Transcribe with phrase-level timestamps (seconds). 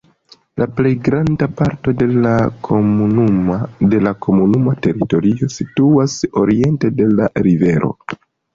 [0.59, 2.31] La plej granda parto de la
[2.69, 3.67] komunuma
[4.87, 7.95] teritorio situas oriente de la rivero.